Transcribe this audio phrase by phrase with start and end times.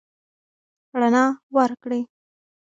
[0.99, 1.23] رڼا
[1.55, 2.01] ورکړئ.